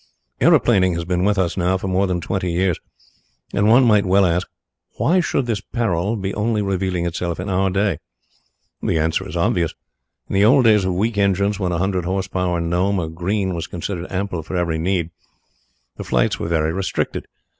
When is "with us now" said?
1.25-1.77